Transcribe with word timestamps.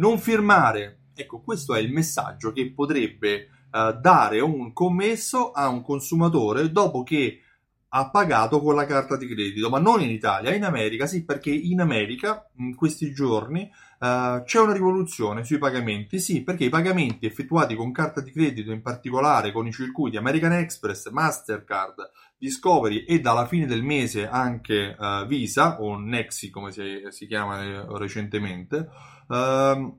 Non 0.00 0.18
firmare. 0.18 1.08
Ecco, 1.14 1.42
questo 1.42 1.74
è 1.74 1.78
il 1.78 1.92
messaggio 1.92 2.52
che 2.52 2.72
potrebbe 2.72 3.48
uh, 3.70 4.00
dare 4.00 4.40
un 4.40 4.72
commesso 4.72 5.50
a 5.50 5.68
un 5.68 5.82
consumatore 5.82 6.72
dopo 6.72 7.02
che 7.02 7.40
ha 7.92 8.10
pagato 8.10 8.60
con 8.60 8.74
la 8.76 8.86
carta 8.86 9.16
di 9.16 9.26
credito, 9.26 9.68
ma 9.68 9.80
non 9.80 10.00
in 10.00 10.10
Italia, 10.10 10.54
in 10.54 10.64
America 10.64 11.06
sì, 11.06 11.24
perché 11.24 11.50
in 11.50 11.80
America 11.80 12.48
in 12.58 12.76
questi 12.76 13.12
giorni 13.12 13.68
uh, 13.98 14.42
c'è 14.44 14.60
una 14.60 14.72
rivoluzione 14.72 15.44
sui 15.44 15.58
pagamenti, 15.58 16.20
sì, 16.20 16.42
perché 16.44 16.64
i 16.64 16.68
pagamenti 16.68 17.26
effettuati 17.26 17.74
con 17.74 17.90
carta 17.90 18.20
di 18.20 18.30
credito, 18.30 18.70
in 18.70 18.82
particolare 18.82 19.50
con 19.50 19.66
i 19.66 19.72
circuiti 19.72 20.16
American 20.16 20.52
Express, 20.52 21.10
Mastercard, 21.10 22.10
Discovery 22.38 23.04
e 23.04 23.20
dalla 23.20 23.46
fine 23.46 23.66
del 23.66 23.82
mese 23.82 24.28
anche 24.28 24.96
uh, 24.96 25.26
Visa 25.26 25.80
o 25.80 25.98
Nexi 25.98 26.48
come 26.48 26.70
si, 26.70 27.02
si 27.08 27.26
chiama 27.26 27.62
eh, 27.62 27.84
recentemente, 27.98 28.88
uh, 29.26 29.98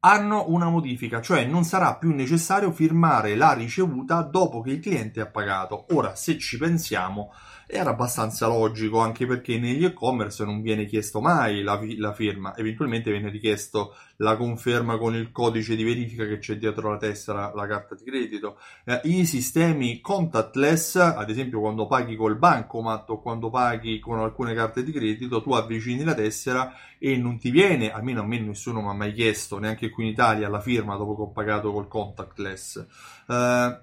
hanno 0.00 0.46
una 0.48 0.68
modifica, 0.68 1.20
cioè 1.20 1.44
non 1.44 1.64
sarà 1.64 1.96
più 1.96 2.14
necessario 2.14 2.72
firmare 2.72 3.34
la 3.34 3.52
ricevuta 3.52 4.22
dopo 4.22 4.62
che 4.62 4.70
il 4.72 4.80
cliente 4.80 5.20
ha 5.20 5.26
pagato. 5.26 5.86
Ora, 5.90 6.14
se 6.14 6.38
ci 6.38 6.56
pensiamo, 6.56 7.32
era 7.72 7.90
abbastanza 7.90 8.46
logico 8.48 8.98
anche 8.98 9.26
perché 9.26 9.58
negli 9.58 9.84
e-commerce 9.84 10.44
non 10.44 10.60
viene 10.60 10.86
chiesto 10.86 11.20
mai 11.20 11.62
la, 11.62 11.78
la, 11.98 12.12
firma, 12.12 12.56
eventualmente 12.56 13.10
viene 13.12 13.30
richiesto 13.30 13.94
la 14.16 14.36
conferma 14.36 14.98
con 14.98 15.14
il 15.14 15.30
codice 15.30 15.76
di 15.76 15.84
verifica 15.84 16.26
che 16.26 16.38
c'è 16.38 16.56
dietro 16.56 16.90
la 16.90 16.96
tessera, 16.96 17.52
la 17.54 17.66
carta 17.66 17.94
di 17.94 18.04
credito. 18.04 18.58
Eh, 18.84 19.00
I 19.04 19.24
sistemi 19.24 20.00
contactless, 20.00 20.96
ad 20.96 21.30
esempio 21.30 21.60
quando 21.60 21.86
paghi 21.86 22.16
col 22.16 22.36
bancomat 22.36 23.08
o 23.10 23.20
quando 23.20 23.50
paghi 23.50 24.00
con 24.00 24.18
alcune 24.18 24.54
carte 24.54 24.82
di 24.82 24.92
credito, 24.92 25.40
tu 25.40 25.52
avvicini 25.52 26.02
la 26.02 26.14
tessera 26.14 26.74
e 26.98 27.16
non 27.16 27.38
ti 27.38 27.50
viene, 27.50 27.92
almeno 27.92 28.20
a 28.20 28.26
me 28.26 28.40
nessuno 28.40 28.82
mi 28.82 28.88
ha 28.88 28.92
mai 28.92 29.12
chiesto, 29.12 29.58
neanche 29.58 29.89
qui 29.90 30.04
in 30.04 30.10
Italia, 30.10 30.48
la 30.48 30.60
firma 30.60 30.96
dopo 30.96 31.14
che 31.16 31.22
ho 31.22 31.30
pagato 31.30 31.72
col 31.72 31.88
contactless. 31.88 32.86
Eh, 33.28 33.80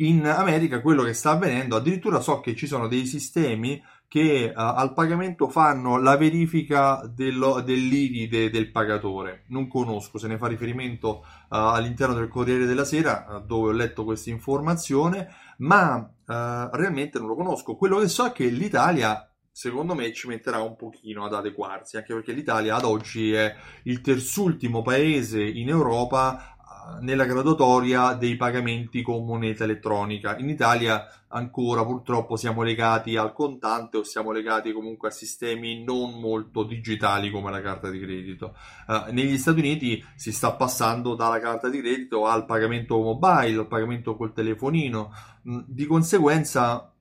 in 0.00 0.26
America 0.26 0.80
quello 0.80 1.02
che 1.02 1.12
sta 1.12 1.32
avvenendo, 1.32 1.76
addirittura 1.76 2.20
so 2.20 2.40
che 2.40 2.54
ci 2.54 2.66
sono 2.66 2.86
dei 2.86 3.06
sistemi 3.06 3.82
che 4.08 4.50
uh, 4.54 4.58
al 4.58 4.94
pagamento 4.94 5.48
fanno 5.48 5.98
la 5.98 6.16
verifica 6.16 7.02
dello, 7.12 7.60
dell'IRI 7.60 8.50
del 8.50 8.70
pagatore. 8.70 9.44
Non 9.48 9.68
conosco, 9.68 10.16
se 10.18 10.28
ne 10.28 10.38
fa 10.38 10.46
riferimento 10.46 11.18
uh, 11.18 11.24
all'interno 11.48 12.14
del 12.14 12.28
Corriere 12.28 12.64
della 12.64 12.86
Sera, 12.86 13.26
uh, 13.28 13.44
dove 13.44 13.68
ho 13.68 13.72
letto 13.72 14.04
questa 14.04 14.30
informazione, 14.30 15.28
ma 15.58 16.10
realmente 16.28 17.18
non 17.18 17.28
lo 17.28 17.34
conosco. 17.34 17.76
Quello 17.76 17.98
che 18.00 18.08
so 18.08 18.26
è 18.26 18.32
che 18.32 18.46
l'Italia 18.48 19.27
secondo 19.58 19.96
me 19.96 20.12
ci 20.12 20.28
metterà 20.28 20.60
un 20.60 20.76
pochino 20.76 21.24
ad 21.24 21.34
adeguarsi, 21.34 21.96
anche 21.96 22.14
perché 22.14 22.30
l'Italia 22.30 22.76
ad 22.76 22.84
oggi 22.84 23.32
è 23.32 23.52
il 23.84 24.00
terzultimo 24.00 24.82
paese 24.82 25.42
in 25.42 25.68
Europa 25.68 26.54
nella 27.00 27.24
graduatoria 27.24 28.12
dei 28.12 28.36
pagamenti 28.36 29.02
con 29.02 29.24
moneta 29.24 29.64
elettronica. 29.64 30.36
In 30.38 30.48
Italia 30.48 31.08
ancora 31.26 31.84
purtroppo 31.84 32.36
siamo 32.36 32.62
legati 32.62 33.16
al 33.16 33.32
contante 33.32 33.96
o 33.96 34.04
siamo 34.04 34.30
legati 34.30 34.72
comunque 34.72 35.08
a 35.08 35.10
sistemi 35.10 35.82
non 35.82 36.20
molto 36.20 36.62
digitali 36.62 37.28
come 37.28 37.50
la 37.50 37.60
carta 37.60 37.90
di 37.90 37.98
credito. 37.98 38.54
Uh, 38.86 39.10
negli 39.12 39.36
Stati 39.38 39.58
Uniti 39.58 40.02
si 40.14 40.30
sta 40.30 40.52
passando 40.52 41.16
dalla 41.16 41.40
carta 41.40 41.68
di 41.68 41.80
credito 41.80 42.26
al 42.26 42.46
pagamento 42.46 42.96
mobile, 43.00 43.58
al 43.58 43.66
pagamento 43.66 44.14
col 44.14 44.32
telefonino. 44.32 45.12
Mm, 45.48 45.60
di 45.66 45.84
conseguenza 45.84 46.92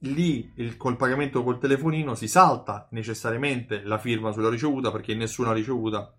lì 0.00 0.52
il, 0.56 0.76
col 0.76 0.96
pagamento 0.96 1.42
col 1.42 1.58
telefonino 1.58 2.14
si 2.14 2.28
salta 2.28 2.86
necessariamente 2.92 3.82
la 3.82 3.98
firma 3.98 4.32
sulla 4.32 4.48
ricevuta 4.48 4.90
perché 4.90 5.14
nessuna 5.14 5.52
ricevuta 5.52 6.14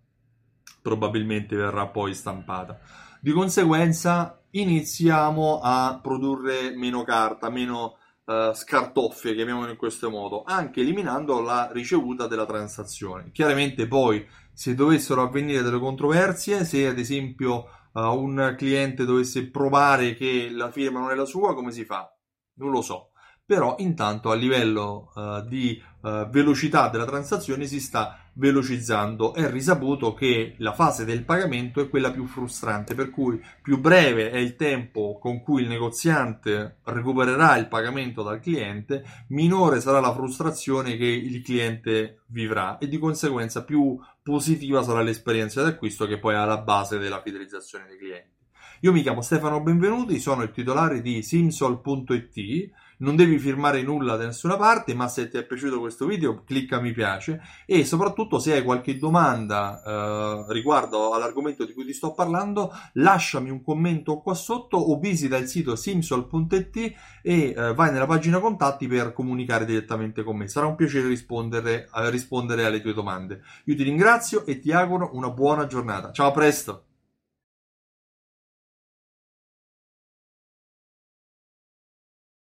probabilmente 0.82 1.56
verrà 1.56 1.88
poi 1.88 2.14
stampata. 2.14 2.80
Di 3.20 3.32
conseguenza 3.32 4.42
iniziamo 4.52 5.60
a 5.62 6.00
produrre 6.02 6.76
meno 6.76 7.04
carta, 7.04 7.50
meno 7.50 7.98
uh, 8.26 8.52
scartoffie, 8.52 9.36
chiamiamolo 9.36 9.70
in 9.70 9.78
questo 9.78 10.10
modo, 10.10 10.44
anche 10.44 10.82
eliminando 10.82 11.40
la 11.40 11.70
ricevuta 11.72 12.28
della 12.28 12.46
transazione. 12.46 13.32
Chiaramente 13.32 13.88
poi 13.88 14.28
se 14.54 14.74
dovessero 14.74 15.22
avvenire 15.22 15.62
delle 15.62 15.80
controversie, 15.80 16.66
se 16.66 16.88
ad 16.88 16.98
esempio 16.98 17.68
uh, 17.94 18.00
un 18.02 18.56
cliente 18.58 19.06
dovesse 19.06 19.50
provare 19.50 20.16
che 20.16 20.50
la 20.52 20.72
firma 20.72 21.00
non 21.00 21.12
è 21.12 21.16
la 21.16 21.26
sua, 21.26 21.54
come 21.54 21.72
si 21.72 21.86
fa? 21.86 22.12
Non 22.56 22.72
lo 22.72 22.82
so 22.82 23.11
però 23.52 23.76
intanto 23.80 24.32
a 24.32 24.36
livello 24.36 25.12
uh, 25.14 25.46
di 25.46 25.78
uh, 26.04 26.30
velocità 26.30 26.88
della 26.88 27.04
transazione 27.04 27.66
si 27.66 27.82
sta 27.82 28.18
velocizzando. 28.36 29.34
È 29.34 29.52
risaputo 29.52 30.14
che 30.14 30.56
la 30.60 30.72
fase 30.72 31.04
del 31.04 31.26
pagamento 31.26 31.82
è 31.82 31.90
quella 31.90 32.12
più 32.12 32.28
frustrante, 32.28 32.96
per 32.96 33.10
cui 33.10 33.44
più 33.62 33.78
breve 33.78 34.32
è 34.32 34.38
il 34.38 34.56
tempo 34.56 35.18
con 35.20 35.42
cui 35.42 35.64
il 35.64 35.68
negoziante 35.68 36.78
recupererà 36.86 37.58
il 37.58 37.68
pagamento 37.68 38.24
dal 38.24 38.40
cliente, 38.40 39.04
minore 39.28 39.82
sarà 39.82 40.00
la 40.00 40.14
frustrazione 40.14 40.96
che 40.96 41.04
il 41.04 41.42
cliente 41.42 42.22
vivrà 42.28 42.78
e 42.78 42.88
di 42.88 42.98
conseguenza 42.98 43.66
più 43.66 44.00
positiva 44.24 44.82
sarà 44.82 45.02
l'esperienza 45.02 45.62
d'acquisto 45.62 46.08
che 46.08 46.20
poi 46.20 46.36
è 46.36 46.38
alla 46.38 46.60
base 46.60 46.98
della 47.00 47.22
fidelizzazione 47.22 47.86
dei 47.88 47.98
clienti. 47.98 48.41
Io 48.84 48.92
mi 48.92 49.04
chiamo 49.04 49.22
Stefano 49.22 49.62
Benvenuti, 49.62 50.20
sono 50.20 50.42
il 50.42 50.52
titolare 50.52 51.02
di 51.02 51.22
simsol.it 51.22 52.72
non 53.02 53.16
devi 53.16 53.38
firmare 53.40 53.82
nulla 53.82 54.16
da 54.16 54.26
nessuna 54.26 54.58
parte, 54.58 54.94
ma 54.94 55.08
se 55.08 55.28
ti 55.28 55.38
è 55.38 55.46
piaciuto 55.46 55.80
questo 55.80 56.06
video 56.06 56.44
clicca 56.44 56.80
mi 56.80 56.92
piace 56.92 57.42
e 57.66 57.84
soprattutto 57.84 58.40
se 58.40 58.54
hai 58.54 58.64
qualche 58.64 58.98
domanda 58.98 59.82
eh, 59.84 60.54
riguardo 60.54 61.12
all'argomento 61.12 61.66
di 61.66 61.74
cui 61.74 61.86
ti 61.86 61.94
sto 61.94 62.14
parlando, 62.14 62.72
lasciami 62.94 63.50
un 63.50 63.62
commento 63.64 64.20
qua 64.20 64.34
sotto 64.34 64.78
o 64.78 65.00
visita 65.00 65.38
il 65.38 65.48
sito 65.48 65.76
simsol.it 65.76 66.76
e 66.78 66.94
eh, 67.24 67.74
vai 67.74 67.92
nella 67.92 68.06
pagina 68.06 68.40
contatti 68.40 68.88
per 68.88 69.14
comunicare 69.14 69.66
direttamente 69.66 70.24
con 70.24 70.38
me. 70.38 70.48
Sarà 70.48 70.68
un 70.68 70.76
piacere 70.76 71.08
rispondere, 71.08 71.90
eh, 71.96 72.10
rispondere 72.10 72.66
alle 72.66 72.82
tue 72.82 72.94
domande. 72.94 73.42
Io 73.66 73.76
ti 73.76 73.84
ringrazio 73.84 74.46
e 74.46 74.60
ti 74.60 74.72
auguro 74.72 75.10
una 75.14 75.30
buona 75.30 75.66
giornata. 75.66 76.12
Ciao, 76.12 76.28
a 76.28 76.32
presto! 76.32 76.86